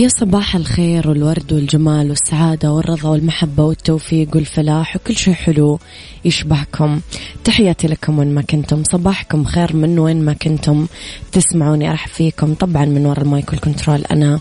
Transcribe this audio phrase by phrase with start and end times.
[0.00, 5.78] يا صباح الخير والورد والجمال والسعادة والرضا والمحبة والتوفيق والفلاح وكل شيء حلو
[6.24, 7.00] يشبهكم.
[7.44, 10.86] تحياتي لكم وين ما كنتم صباحكم خير من وين ما كنتم.
[11.32, 14.04] تسمعوني أرحب فيكم طبعا من وراء ال mic وال control.
[14.04, 14.40] أنا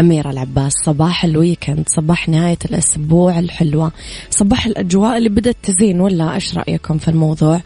[0.00, 0.72] أميرة العباس.
[0.84, 3.92] صباح ال weekend صباح نهاية الأسبوع الحلوة.
[4.30, 7.60] صباح الأجواء اللي بدأت تزين ولا إيش رأيكم في الموضوع؟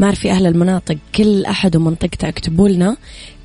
[0.00, 2.96] ما أعرف أهل المناطق كل أحد ومنطقته اكتبوا لنا.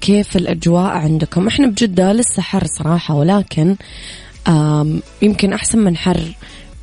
[0.06, 3.76] كيف الأجواء عندكم؟ إحنا بجدة لسه حر صراحة ولكن
[5.22, 6.36] يمكن أحسن من حر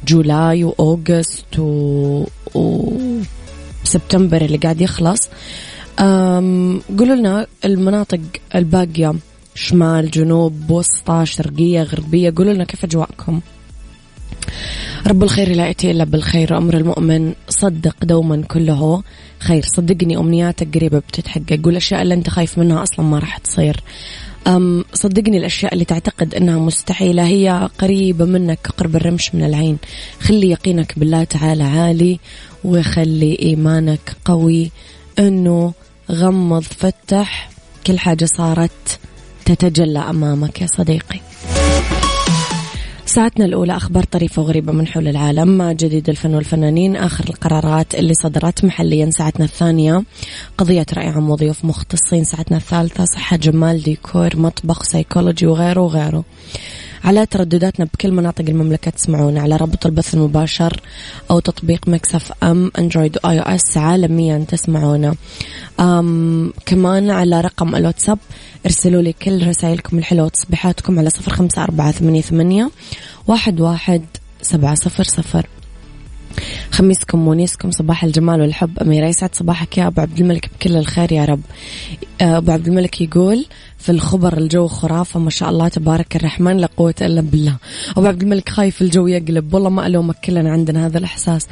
[0.06, 2.24] جولاي وأوغست و...
[2.54, 5.28] وسبتمبر اللي قاعد يخلص.
[6.98, 8.20] قولوا لنا المناطق
[8.54, 9.14] الباقية
[9.54, 13.40] شمال جنوب وسطى شرقية غربية قولوا لنا كيف أجواءكم؟
[15.06, 19.02] رب الخير لا يأتي إلا بالخير وأمر المؤمن صدق دوما كله.
[19.38, 23.82] خير صدقني أمنياتك قريبة بتتحقق والأشياء اللي أنت خايف منها أصلا ما راح تصير.
[24.46, 29.78] أم صدقني الأشياء اللي تعتقد أنها مستحيلة هي قريبة منك كقرب الرمش من العين.
[30.20, 32.18] خلي يقينك بالله تعالى عالي
[32.64, 34.70] وخلي إيمانك قوي.
[35.18, 35.72] أنه
[36.10, 37.50] غمض فتح
[37.86, 38.98] كل حاجة صارت
[39.44, 41.20] تتجلى أمامك يا صديقي.
[43.14, 45.72] ساعتنا الأولى أخبار طريفة وغريبة من حول العالم.
[45.72, 50.02] جديد الفن والفنانين آخر القرارات اللي صدرت محليا ساعتنا الثانية.
[50.58, 56.24] قضية عام وضيوف مختصين ساعتنا الثالثة صحة جمال ديكور مطبخ سيكولوجي وغيره وغيره.
[57.04, 60.80] على تردداتنا بكل مناطق المملكة تسمعونا على رابط البث المباشر
[61.30, 65.14] أو تطبيق Mix FM Android و iOS عالميا تسمعونا.
[65.80, 68.18] أم كمان على رقم الواتساب
[68.66, 72.70] ارسلوا لي كل رسائلكم الحلوة وتصبيحاتكم على صفر خمسة أربعة ثمانية, ثمانية
[73.26, 74.02] واحد, واحد
[74.42, 75.46] سبعة صفر صفر.
[76.70, 78.78] خميسكم ونيسكم صباح الجمال والحب.
[78.78, 81.40] أميرة يسعد صباحك يا أبو عبد الملك بكل الخير يا رب.
[82.20, 83.46] آه، أبو عبد الملك يقول
[83.78, 87.56] في الخبر الجو خرافة ما شاء الله تبارك الرحمن لا قوة إلا بالله.
[87.96, 91.46] أبو عبد الملك خايف الجو يقلب والله ما ألومك كلنا عندنا هذا الإحساس.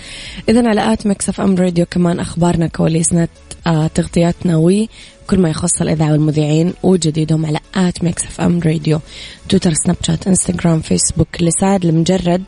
[0.48, 3.28] إذا على at Mix FM Radio كمان أخبارنا كواليسنا
[3.66, 4.88] آه تغطياتنا وي
[5.26, 9.00] كل ما يخص الإذاعة والمذيعين وجديدهم على at Mix FM Radio.
[9.48, 12.44] تويتر سناب شات إنستغرام فيسبوك لسعد لمجرد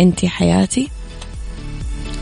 [0.00, 0.88] أنتي حياتي.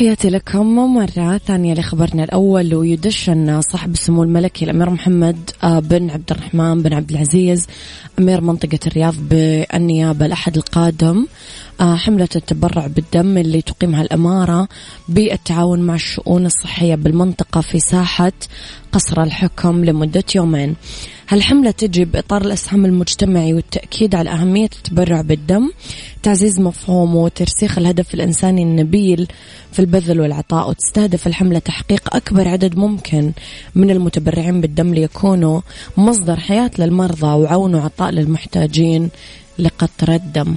[0.00, 6.10] وتحياتي لكم مرة ثانية لخبرنا الأول ويدش أن صاحب السمو الملكي الأمير محمد آه، بن
[6.10, 7.66] عبد الرحمن بن عبد العزيز
[8.18, 11.26] أمير منطقة الرياض بالنيابة الأحد القادم.
[11.80, 14.68] حملة التبرع بالدم اللي تقيمها الإمارة
[15.08, 18.32] بالتعاون مع الشؤون الصحية بالمنطقة في ساحة
[18.92, 20.76] قصر الحكم لمدة يومين.
[21.28, 25.70] هالحملة تجي بإطار الإسهام المجتمعي والتأكيد على أهمية التبرع بالدم
[26.22, 29.26] تعزيز مفهومه وترسيخ الهدف الإنساني النبيل
[29.72, 33.32] في البذل والعطاء وتستهدف الحملة تحقيق أكبر عدد ممكن
[33.74, 35.60] من المتبرعين بالدم ليكونوا
[35.96, 39.08] مصدر حياة للمرضى وعون وعطاء للمحتاجين
[39.58, 40.56] لقطرة دم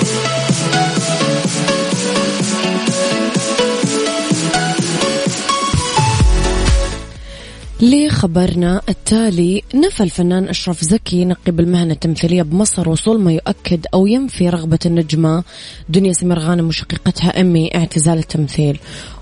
[7.81, 14.49] لخبرنا التالي نفى الفنان أشرف زكي نقيب المهنة التمثيلية بمصر وصول ما يؤكد أو ينفي
[14.49, 15.43] رغبة النجمة.
[15.89, 18.79] دنيا سمير غانم وشقيقتها أمي اعتزال التمثيل.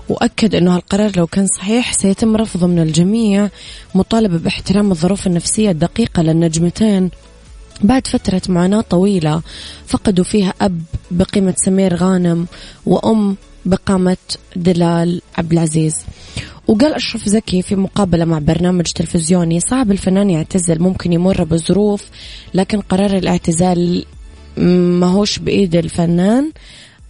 [0.08, 3.48] وأكد أنه هالقرار لو كان صحيح سيتم رفضه من الجميع
[3.94, 7.10] مطالبة باحترام الظروف النفسية الدقيقة للنجمتين.
[7.82, 9.42] بعد فترة معاناة طويلة
[9.86, 12.46] فقدوا فيها أب بقيمة سمير غانم
[12.86, 14.16] وأم بقامة
[14.56, 15.96] دلال عبد العزيز.
[16.70, 22.06] وقال أشرف زكي في مقابلة مع برنامج تلفزيوني صعب الفنان يعتزل ممكن يمر بظروف
[22.54, 24.04] لكن قرار الاعتزال
[24.56, 26.52] ما هوش بإيد الفنان.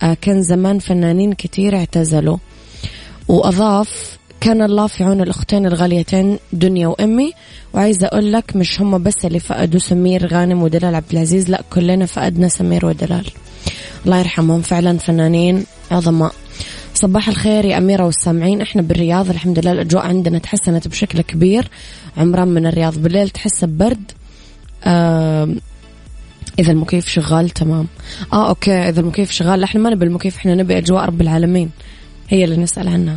[0.02, 2.36] آه، كان زمان فنانين كتير اعتزلوا.
[3.28, 7.32] وأضاف كان الله في عون الأختين الغاليتين دنيا وأمي.
[7.74, 12.06] وعايزة أقول لك مش هم بس اللي فقدوا سمير غانم ودلال عبد العزيز لأ كلنا
[12.06, 13.26] فقدنا سمير ودلال.
[14.06, 16.32] الله يرحمهم فعلا فنانين عظماء.
[16.94, 18.60] صباح الخير يا أميرة والسامعين.
[18.60, 21.68] إحنا بالرياض الحمد لله الأجواء عندنا تحسنت بشكل كبير.
[22.16, 24.12] عمران من الرياض بالليل تحس ببرد
[24.84, 25.54] آه
[26.58, 27.86] إذا المكيف شغال تمام.
[28.32, 31.70] آه أوكي إذا المكيف شغال إحنا ما نبي المكيف إحنا نبي أجواء رب العالمين.
[32.28, 33.16] هي اللي نسأل عنها.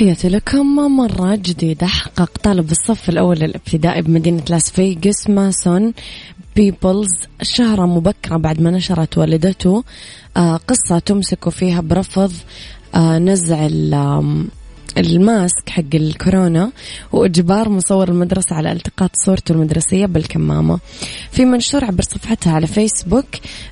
[0.00, 0.76] تحياتي لكم.
[0.96, 5.92] مرة جديدة حقق طالب الصف الأول الابتدائي بمدينة لاس فيغاس ماسون
[6.56, 7.08] بيبلز.
[7.42, 9.84] شهرة مبكرة بعد ما نشرت والدته.
[10.36, 12.32] آه، قصة تمسك فيها برفض.
[12.94, 13.66] آه، نزع
[14.98, 16.72] ال mask حق الكورونا
[17.12, 20.78] وإجبار مصور المدرسة على التقاط صورته المدرسية بالكمامة.
[21.32, 23.26] في منشور عبر صفحتها على فيسبوك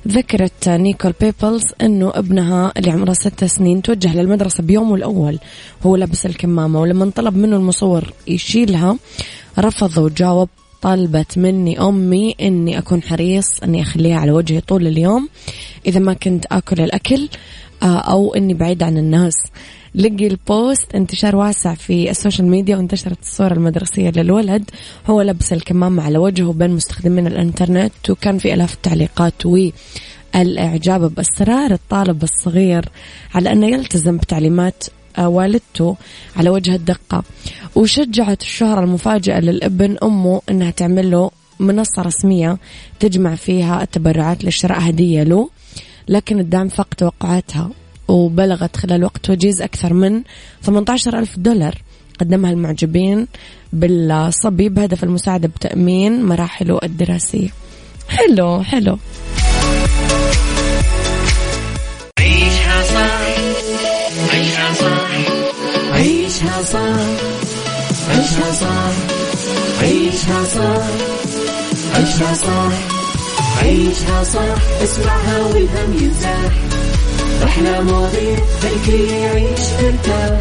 [0.07, 5.39] ذكرت نيكول بيبلز إنه ابنها اللي عمره ست سنين توجه للمدرسة بيومه الأول.
[5.83, 8.97] وهو لابس الكمامة ولما طلب منه المصور يشيلها
[9.59, 10.49] رفض وجاوب
[10.81, 15.29] طلبت مني أمي أني أكون حريص أني أخليها على وجهي طول اليوم.
[15.85, 17.29] إذا ما كنت أكل الأكل
[17.83, 19.33] آه، أو أني بعيد عن الناس.
[19.95, 24.69] لقي ال post انتشار واسع في ال social media وانتشرت الصورة المدرسية للولد.
[25.07, 29.69] هو لبس الكمامة على وجهه بين مستخدمين الانترنت وكان في آلاف التعليقات و
[30.35, 32.85] الإعجاب بإصرار الطالب الصغير
[33.35, 34.83] على أنه يلتزم بتعليمات
[35.19, 35.95] والدته
[36.35, 37.23] على وجه الدقة.
[37.75, 42.57] وشجعت الشهرة المفاجئة للابن أمه أنها تعمل له منصة رسمية
[42.99, 45.49] تجمع فيها التبرعات لشراء هدية له
[46.07, 47.69] لكن الدعم فاق توقعاتها
[48.09, 50.21] وبلغت خلال وقت وجيز أكثر من
[50.61, 51.75] 18 ألف دولار.
[52.19, 53.27] قدمها المعجبين
[53.73, 57.49] بالصبي بهدف المساعدة بتأمين مراحله الدراسية.
[58.09, 58.97] حلو حلو.
[62.19, 63.21] عيشها صح
[64.33, 65.09] عيشها صح
[65.93, 66.99] عيشها صح
[68.09, 68.93] عيشها صح
[69.81, 70.85] عيشها صح
[71.95, 72.71] عيشها صح
[73.63, 76.51] عيشها صح اسمعها والهم ينزاح
[77.43, 78.37] أحلى مواضيع
[78.87, 80.39] خلي يعيش ترتاح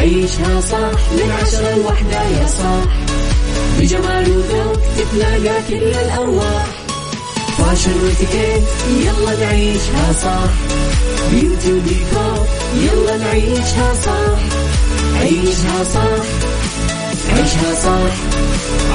[0.00, 2.84] عيشها صح من عشرة لوحدة يا صاح.
[3.80, 6.66] بجمال وذوق تتلاقى كل الأرواح.
[7.58, 8.62] fashion وإتيكيت
[9.00, 10.50] يلا نعيشها صح.
[11.30, 14.38] beauty وديكور يلا نعيشها صح.
[15.20, 16.24] عيشها صح
[17.36, 18.14] عيشها صح.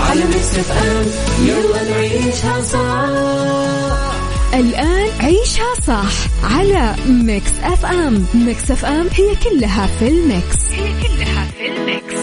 [0.10, 1.06] على Mix FM
[1.48, 4.09] يلا نعيشها صح.
[4.54, 6.12] الآن عيشها صح
[6.44, 8.26] على Mix FM.
[8.34, 10.72] Mix FM هي كلها في ال Mix.
[10.72, 12.20] هي كلها في ال Mix.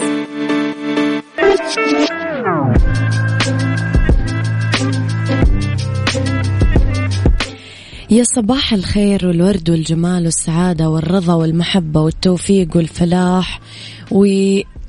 [8.09, 13.61] يا صباح الخير والورد والجمال والسعادة والرضا والمحبة والتوفيق والفلاح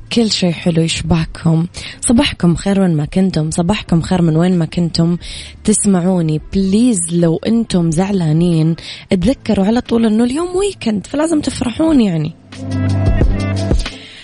[0.09, 1.67] وكل شيء حلو يشبهكم.
[2.01, 3.51] صباحكم خير وين ما كنتم.
[3.51, 5.17] صباحكم خير من وين ما كنتم.
[5.63, 8.75] تسمعوني please لو أنتم زعلانين
[9.11, 12.33] اتذكروا على طول انه اليوم weekend فلازم تفرحون يعني.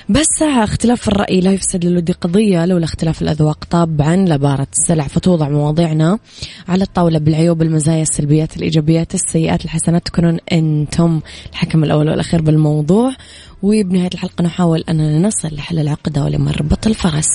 [0.10, 5.08] بس ساعة اختلاف الرأي لا يفسد للود قضية لولا اختلاف الأذواق طبعا لبارت السلع.
[5.08, 6.20] فتوضع مواضيعنا
[6.68, 10.06] على الطاولة بالعيوب المزايا السلبيات الإيجابيات السيئات الحسنات.
[10.06, 11.22] تكونون أنتم
[11.52, 13.12] الحكم الأول والأخير بالموضوع.
[13.64, 17.28] وبنهاية الحلقة نحاول أننا نصل لحل العقدة ولمربط الفرس.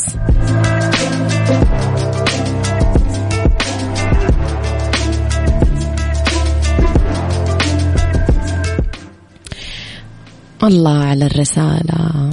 [10.65, 12.31] الله على الرسالة.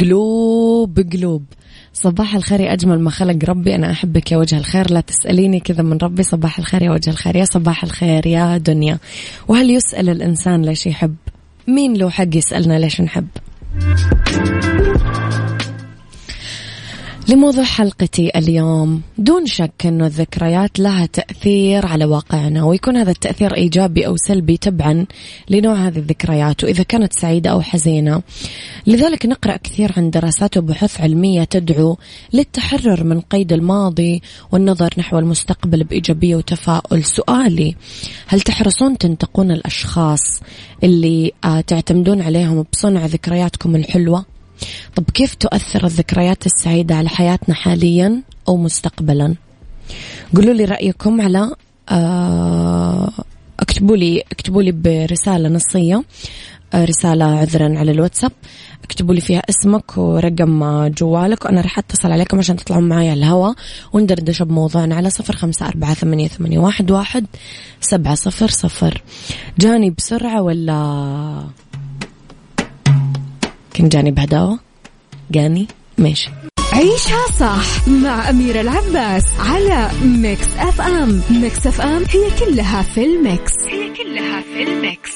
[0.00, 1.44] قلوب قلوب.
[1.92, 3.74] صباح الخير يا أجمل ما خلق ربي.
[3.74, 4.90] أنا أحبك يا وجه الخير.
[4.90, 6.22] لا تسأليني كذا من ربي.
[6.22, 7.36] صباح الخير يا وجه الخير.
[7.36, 8.98] يا صباح الخير يا دنيا.
[9.48, 11.14] وهل يسأل الإنسان ليش يحب؟
[11.68, 13.26] مين له حق يسألنا ليش نحب؟
[17.30, 19.02] لموضوع حلقتي اليوم.
[19.18, 25.06] دون شك أن الذكريات لها تأثير على واقعنا ويكون هذا التأثير إيجابي أو سلبي تبعا
[25.50, 28.22] لنوع هذه الذكريات وإذا كانت سعيدة أو حزينة.
[28.86, 31.98] لذلك نقرأ كثير عن دراسات وبحوث علمية تدعو
[32.32, 34.22] للتحرر من قيد الماضي
[34.52, 37.04] والنظر نحو المستقبل بإيجابية وتفاؤل.
[37.04, 37.76] سؤالي
[38.26, 40.40] هل تحرصون تنتقون الأشخاص
[40.84, 44.39] اللي آه، تعتمدون عليهم بصنع ذكرياتكم الحلوة؟
[44.96, 49.34] طب كيف تؤثر الذكريات السعيدة على حياتنا حاليا أو مستقبلا؟
[50.34, 51.50] قولوا لي رأيكم على
[51.88, 53.10] آه،
[53.60, 56.02] اكتبوا لي اكتبوا لي برسالة نصية
[56.74, 58.32] آه، رسالة عذرا على الواتساب.
[58.84, 63.54] اكتبوا لي فيها اسمك ورقم جوالك وأنا راح أتصل عليكم عشان تطلعون معي على الهواء
[63.92, 67.26] وندردش بموضوعنا على صفر خمسة أربعة ثمانية, ثمانية واحد, واحد
[67.80, 69.02] سبعة صفر صفر.
[69.58, 71.44] جاني بسرعة ولا
[73.80, 74.58] كنت جاني بهداوة.
[75.30, 75.66] جاني.
[75.98, 76.30] ماشي.
[76.72, 81.20] عيشها صح مع أميرة العباس على Mix FM.
[81.30, 83.52] Mix FM هي كلها في ال Mix.
[83.68, 85.10] هي كلها في ال Mix.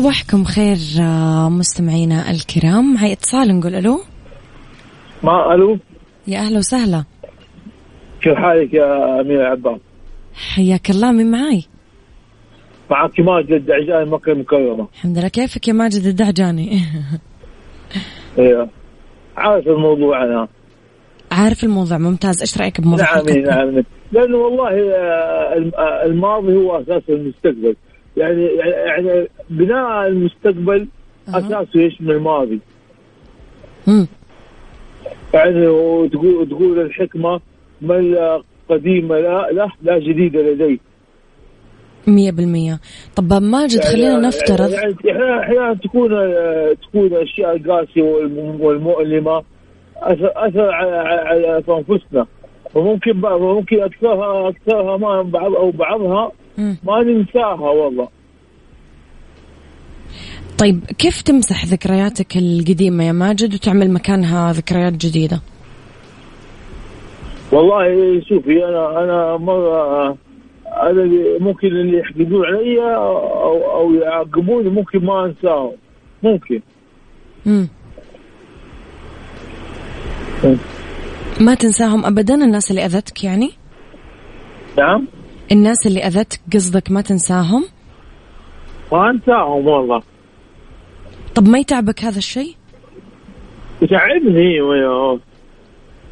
[0.00, 2.96] صباحكم خير آه، مستمعينا الكرام.
[2.96, 4.00] هاي اتصال نقول ألو؟
[5.22, 5.78] ما ألو؟
[6.26, 7.04] يا أهلا وسهلا.
[8.22, 9.80] كيف حالك يا أمير عباس؟
[10.54, 11.64] حياك الله من معاي؟
[12.90, 14.88] معك ماجد الدعجاني مكة المكرمة.
[14.94, 16.80] الحمد لله كيفك يا ماجد الدعجاني؟
[18.38, 18.68] أيوه
[19.36, 20.48] عارف الموضوع أنا.
[21.32, 22.40] عارف الموضوع ممتاز.
[22.40, 23.84] إيش رأيك بموضوع نعم؟ نعم.
[24.12, 27.76] لأنه والله آه، آه، الماضي هو أساس المستقبل.
[28.16, 28.44] يعني
[28.86, 30.88] يعني بناء المستقبل
[31.28, 31.38] أها.
[31.38, 32.60] اساسه يشمل الماضي
[33.86, 34.06] مم.
[35.34, 37.40] يعني وتقول تقول الحكمة
[37.82, 40.78] من لا قديم لا له لا جديد لديه
[42.06, 42.80] مية بالمية
[43.16, 44.70] طب ماجد خلينا نفترض
[45.04, 46.08] يعني أحيانا تكون
[46.82, 49.42] تكون الاشياء القاسية والم- والمؤلمة
[49.96, 52.26] اثر أثر على أنفسنا
[52.74, 56.32] وممكن ممكن اكثرها أكثرها ما بعض أو بعضها.
[56.84, 58.08] ما ننساها والله.
[60.58, 65.40] طيب كيف تمسح ذكرياتك القديمة يا ماجد وتعمل مكانها ذكريات جديدة؟
[67.52, 67.84] والله
[68.28, 70.08] شوفي أنا أنا مرة
[70.66, 75.72] أنا اللي- ممكن اللي يحقدون علي أو أو يعاقبوني ممكن ما أنساهم.
[76.22, 76.60] ممكن.
[77.46, 77.68] مم.
[80.44, 80.56] مم.
[81.40, 83.50] ما تنساهم ابدا الناس اللي أذتك يعني؟
[84.78, 85.06] نعم.
[85.52, 87.64] الناس اللي اذتك قصدك ما تنساهم؟
[88.92, 90.02] ما أنساهم والله.
[91.34, 92.54] طب ما يتعبك هذا الشيء؟
[93.82, 94.60] يتعبني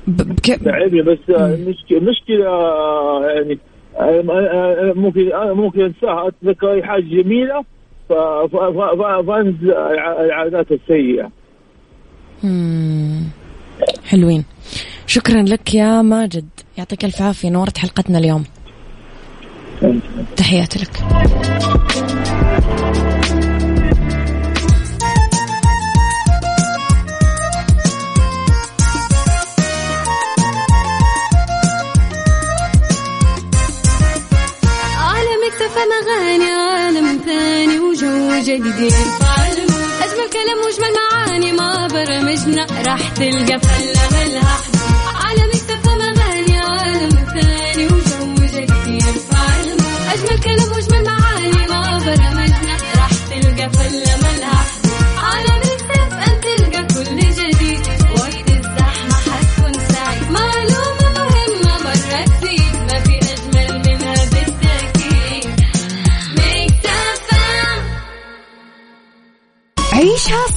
[0.06, 0.46] بك...
[0.46, 2.44] تعبني بس المشكلة المشكلة
[3.26, 3.58] يعني
[4.94, 6.28] ممكن أنا ممكن أنساها.
[6.28, 7.64] أتذكر أي حاجة جميلة
[8.08, 11.30] فانسى الع- العادات السيئة.
[12.44, 13.22] مم.
[14.04, 14.44] حلوين.
[15.06, 16.48] شكرا لك يا ماجد.
[16.78, 17.50] يعطيك ألف عافية.
[17.50, 18.44] نورت حلقتنا اليوم.
[20.36, 21.04] تحياتي لك.
[35.78, 38.94] أغاني عالم ثاني وجو جديد.
[40.02, 43.60] أجمل كلام وأجمل معاني ما برمجنا راح تلقى.
[43.60, 44.77] فلة ملها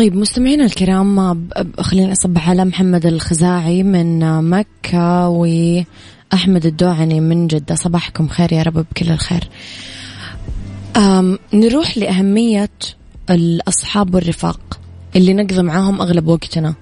[0.00, 1.48] طيب مستمعينا الكرام
[1.80, 7.74] خليني أصبح على محمد الخزاعي من مكة وأحمد الدوعني من جدة.
[7.74, 9.48] صباحكم خير يا رب بكل الخير.
[11.54, 12.70] نروح لأهمية
[13.30, 14.80] الأصحاب والرفاق
[15.16, 16.74] اللي نقضي معاهم أغلب وقتنا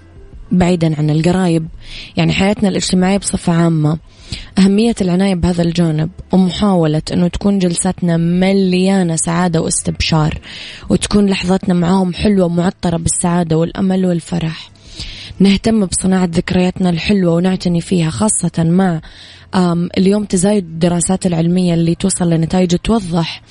[0.53, 1.69] بعيدا عن القرايب.
[2.17, 3.99] يعني حياتنا الاجتماعية بصفة عامة.
[4.59, 10.39] أهمية العناية بهذا الجانب ومحاولة أنه تكون جلساتنا مليانة سعادة واستبشار
[10.89, 14.71] وتكون لحظاتنا معاهم حلوة ومعطرة بالسعادة والأمل والفرح.
[15.39, 19.01] نهتم بصناعة ذكرياتنا الحلوة ونعتني فيها خاصة مع
[19.99, 23.43] اليوم تزايد الدراسات العلمية اللي توصل لنتائج توضح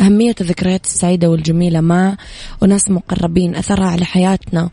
[0.00, 2.16] أهمية الذكريات السعيدة والجميلة مع
[2.62, 4.70] أناس مقربين أثرها على حياتنا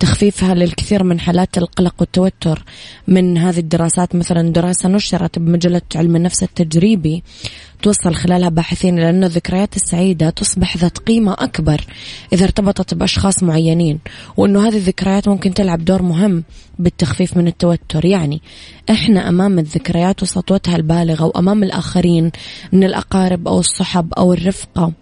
[0.00, 2.64] تخفيفها للكثير من حالات القلق والتوتر
[3.08, 4.14] من هذه الدراسات.
[4.14, 7.22] مثلا دراسة نشرت بمجلة علم النفس التجريبي
[7.84, 11.84] توصل خلالها باحثين إلى أن الذكريات السعيدة تصبح ذات قيمة أكبر
[12.32, 13.98] إذا ارتبطت بأشخاص معينين
[14.36, 16.44] وأنه هذه الذكريات ممكن تلعب دور مهم
[16.78, 18.04] بالتخفيف من التوتر.
[18.04, 18.42] يعني
[18.90, 22.30] إحنا أمام الذكريات وسطوتها البالغة وأمام الآخرين
[22.72, 24.92] من الأقارب أو الصحب أو الرفقة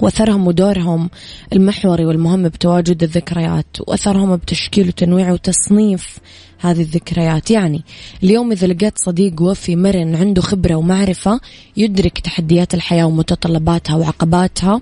[0.00, 1.10] وأثرهم ودورهم
[1.52, 6.18] المحوري والمهم بتواجد الذكريات وأثرهم بتشكيل وتنويع وتصنيف
[6.58, 7.50] هذه الذكريات.
[7.50, 7.84] يعني
[8.22, 11.40] اليوم إذا لقيت صديق وفي مرن عنده خبرة ومعرفة
[11.76, 14.80] يدرك تحديات الحياة ومتطلباتها وعقباتها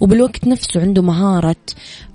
[0.00, 1.56] وبالوقت نفسه عنده مهارة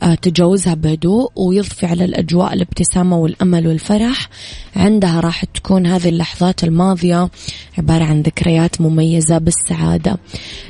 [0.04, 4.30] آه، تجاوزها بهدوء ويضفي على الأجواء الابتسامة والأمل والفرح
[4.76, 7.30] عندها راح تكون هذه اللحظات الماضية
[7.78, 10.18] عبارة عن ذكريات مميزة بالسعادة.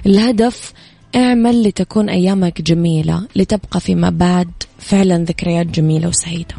[0.06, 0.74] الهدف
[1.16, 4.50] اعمل لتكون أيامك جميلة لتبقى فيما بعد
[4.80, 6.56] فعلا ذكريات جميلة وسعيدة.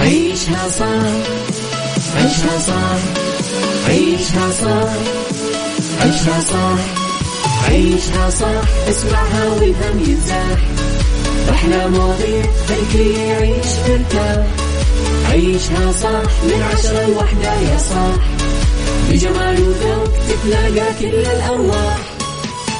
[0.00, 0.86] عيشها صح
[2.16, 2.98] عيشها صح
[3.88, 4.90] عيشها صح
[6.00, 6.78] عيشها صح
[7.68, 10.58] عيشها صح اسمعها والهم ينزاح
[11.50, 14.46] أحلى مواضيع خلي يعيش ترتاح
[15.30, 18.24] عيشها صح من عشرة لوحدة يا صاح.
[19.10, 21.98] بجمال وذوق تتلاقى كل الأرواح.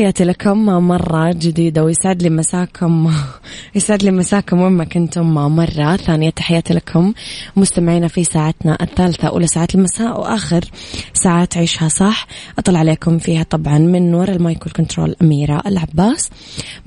[0.00, 3.12] تحياتي لكم مرة جديدة ويسعد لي مساكم
[3.76, 6.30] يسعد لي مساكم وين ما كنتم مرة ثانية.
[6.30, 7.12] تحياتي لكم
[7.56, 10.64] مستمعينا في ساعتنا الثالثة أولى ساعات المساء وآخر
[11.12, 12.26] ساعات عيشها صح.
[12.58, 16.30] أطلع عليكم فيها طبعا من وراء ال mic وال control أميرة العباس.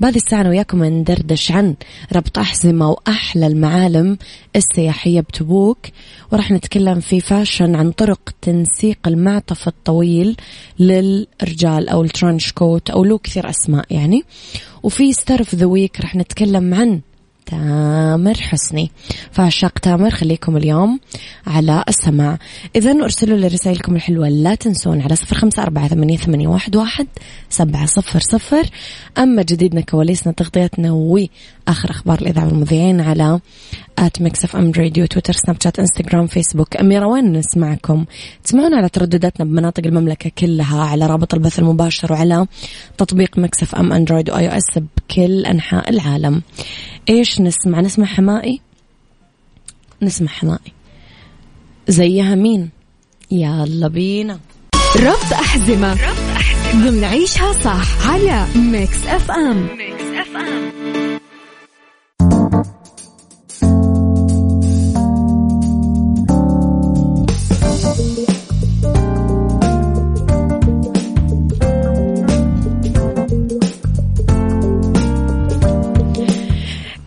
[0.00, 1.74] بهذه الساعة أنا وياكم ندردش عن
[2.12, 4.18] ربط أحزمة وأحلى المعالم
[4.56, 5.78] السياحية بتبوك
[6.32, 10.36] وراح نتكلم في فاشن عن طرق تنسيق المعطف الطويل
[10.78, 14.22] للرجال أو ال trench coat أو له كثير أسماء يعني.
[14.82, 17.00] وفي star of the week راح نتكلم عن
[17.46, 18.90] تامر حسني.
[19.32, 21.00] فعشاق تامر خليكم اليوم
[21.46, 22.38] على السماع.
[22.76, 27.06] إذا أرسلوا لي رسائلكم الحلوة لا تنسون على صفر خمسة أربعة ثمانية, واحد
[27.50, 28.70] سبعة صفر صفر.
[29.18, 33.40] أما جديدنا كواليسنا تغطيتنا وآخر أخبار الإذاعة والمذيعين على
[33.98, 38.04] at Mix FM Radio تويتر سناب شات انستغرام فيسبوك أميرة وين نسمعكم؟
[38.44, 42.46] تسمعونا على تردداتنا بمناطق المملكة كلها على رابط البث المباشر وعلى
[42.98, 46.42] تطبيق Mix FM Android و iOS بكل أنحاء العالم.
[47.08, 48.60] إيش نسمع؟ نسمع حماقي؟
[50.02, 50.72] نسمع حماقي.
[51.88, 52.70] زيها مين؟
[53.30, 54.38] يلا بينا.
[54.96, 55.92] ربط أحزمة.
[55.92, 56.90] ربط أحزمة.
[56.90, 60.83] ضمن عيشها صح على Mix FM Mix FM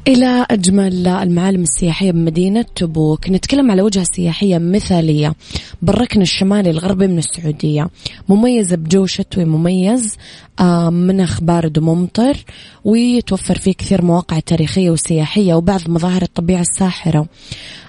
[0.07, 3.29] إلى أجمل المعالم السياحية بمدينة تبوك.
[3.29, 5.33] نتكلم على وجهة سياحية مثالية
[5.81, 7.89] بالركن الشمالي الغربي من السعودية.
[8.29, 10.15] مميزة بجو شتوي مميز.
[10.59, 12.37] آه، منخ بارد وممطر
[12.85, 17.27] ويتوفر فيه كثير مواقع تاريخية وسياحية وبعض مظاهر الطبيعة الساحرة.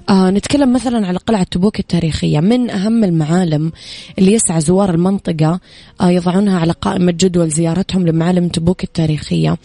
[0.08, 2.40] آه نتكلم مثلا على قلعة تبوك التاريخية.
[2.40, 3.72] من أهم المعالم
[4.18, 5.60] اللي يسعى زوار المنطقة
[6.00, 9.56] آه يضعونها على قائمة جدول زيارتهم لمعالم تبوك التاريخية.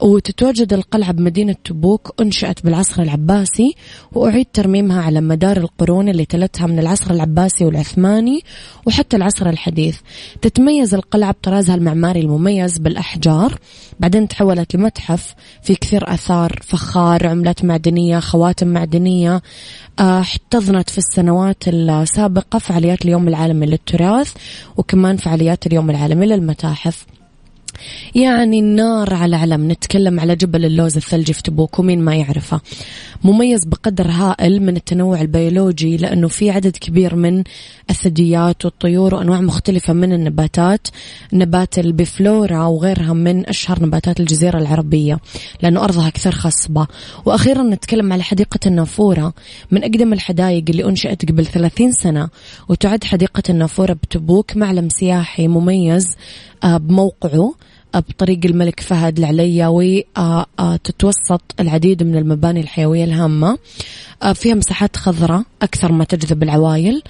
[0.00, 3.74] وتتواجد القلعة بمدينة تبوك أنشأت بالعصر العباسي
[4.12, 8.40] وأعيد ترميمها على مدار القرون اللي تلتها من العصر العباسي والعثماني
[8.86, 9.98] وحتى العصر الحديث.
[10.42, 12.45] تتميز القلعة بطرازها المعماري المميز
[12.78, 13.58] بالأحجار.
[14.00, 19.42] بعدين تحولت لمتحف في كثير أثار فخار عملات معدنية خواتم معدنية.
[19.98, 24.34] آه، احتضنت في السنوات السابقة فعاليات اليوم العالمي للتراث
[24.76, 27.06] وكمان فعاليات اليوم العالمي للمتاحف.
[28.14, 32.60] يعني النار على علم نتكلم على جبل اللوز الثلجي في تبوك ومين ما يعرفه.
[33.24, 37.44] مميز بقدر هائل من التنوع البيولوجي لأنه في عدد كبير من
[37.90, 40.88] الثدييات والطيور وأنواع مختلفة من النباتات
[41.32, 45.18] نبات البفلورا وغيرها من أشهر نباتات الجزيرة العربية
[45.62, 46.86] لأنه أرضها كثير خصبة.
[47.24, 49.34] وأخيرا نتكلم على حديقة النافورة.
[49.70, 52.28] من أقدم الحدائق اللي أنشئت قبل 30 سنة
[52.68, 56.16] وتعد حديقة النافورة بتبوك معلم سياحي مميز
[56.66, 57.54] بموقعه
[57.94, 63.58] بطريق الملك فهد العليا وتتوسط العديد من المباني الحيوية الهامة
[64.34, 67.02] فيها مساحات خضراء أكثر ما تجذب العوائل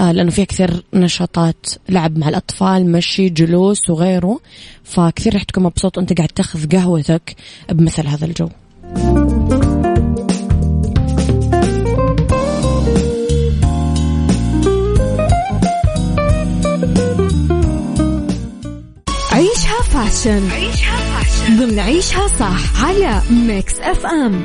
[0.00, 4.40] لأنه فيها كثير نشاطات لعب مع الأطفال مشي جلوس وغيره
[4.84, 7.36] فكثير رح تكون مبسوط أنت قاعد تاخذ قهوتك
[7.70, 8.48] بمثل هذا الجو.
[20.18, 20.48] fashion
[21.58, 24.42] ضمن عيشها صح على Mix FM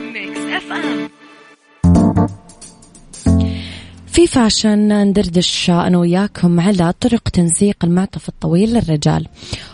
[4.07, 9.27] في fashion ندردش أنا وياكم على طرق تنسيق المعطف الطويل للرجال.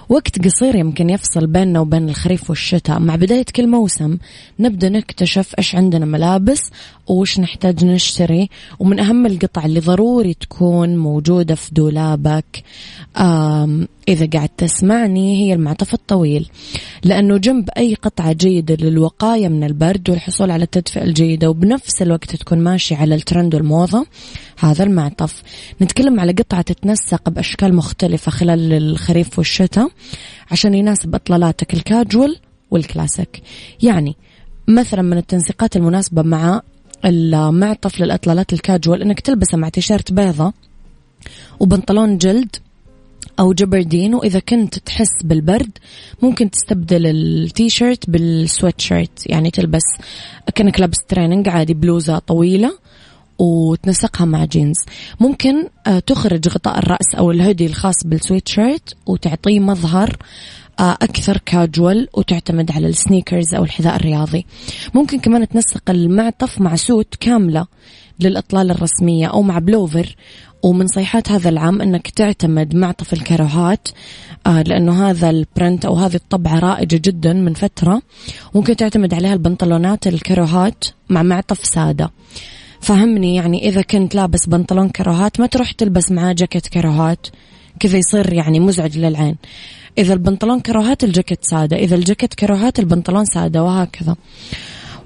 [0.09, 2.99] وقت قصير يمكن يفصل بيننا وبين الخريف والشتاء.
[2.99, 4.17] مع بداية كل موسم
[4.59, 6.61] نبدأ نكتشف إيش عندنا ملابس
[7.07, 12.63] وش نحتاج نشتري ومن أهم القطع اللي ضروري تكون موجودة في دولابك
[14.07, 16.49] إذا قاعد تسمعني هي المعطف الطويل.
[17.03, 22.59] لأنه جنب أي قطعة جيدة للوقاية من البرد والحصول على التدفئة الجيدة وبنفس الوقت تكون
[22.59, 24.05] ماشي على الترند والموضة
[24.59, 25.43] هذا المعطف.
[25.81, 29.89] نتكلم على قطعة تتنسق بأشكال مختلفة خلال الخريف والشتاء
[30.51, 32.39] عشان يناسب إطلالاتك الكاجوال
[32.71, 33.41] والكلاسيك.
[33.83, 34.15] يعني
[34.67, 36.61] مثلا من التنسيقات المناسبة مع
[37.05, 40.53] المعطف للإطلالات الكاجوال إنك تلبسه مع تيشيرت بيضة
[41.59, 42.55] وبنطلون جلد
[43.39, 45.71] أو جبردين وإذا كنت تحس بالبرد
[46.21, 49.27] ممكن تستبدل ال T-shirt بال sweatshirt.
[49.29, 49.85] يعني تلبس
[50.55, 52.71] كأنك لابس training عادي بلوزة طويلة
[53.39, 54.77] وتنسقها مع جينز.
[55.19, 60.17] ممكن آه، تخرج غطاء الرأس أو الهودي الخاص بالسويت شيرت وتعطيه مظهر
[60.79, 64.45] آه، أكثر كاجوال وتعتمد على ال sneakers أو الحذاء الرياضي.
[64.93, 67.65] ممكن كمان تنسق المعطف مع suit كاملة
[68.19, 70.15] للإطلال الرسمية أو مع بلوفر.
[70.63, 73.87] ومن صيحات هذا العام أنك تعتمد معطف الكراهات
[74.47, 78.01] آه لأنه هذا البرنت أو هذه الطبعة رائجة جدا من فترة.
[78.55, 82.11] ممكن تعتمد عليها البنطلونات الكراهات مع معطف سادة.
[82.81, 87.27] فهمني يعني إذا كنت لابس بنطلون كراهات ما تروح تلبس معاه جاكيت كراهات
[87.79, 89.35] كذا يصير يعني مزعج للعين.
[89.97, 94.15] إذا البنطلون كراهات الجاكيت سادة إذا الجاكيت كراهات البنطلون سادة وهكذا.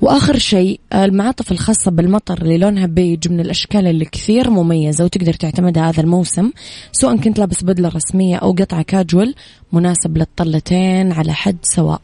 [0.01, 5.89] وآخر شيء المعاطف الخاصة بالمطر اللي لونها بيج من الأشكال اللي كثير مميزة وتقدر تعتمدها
[5.89, 6.51] هذا الموسم
[6.91, 9.36] سواء كنت لابس بدلة رسمية أو قطعة كاجوال
[9.73, 12.01] مناسب للطلتين على حد سواء.